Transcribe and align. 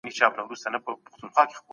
هغه 0.27 0.43
دوه 0.49 0.57
سېبه 0.61 0.79
خوري. 0.85 1.55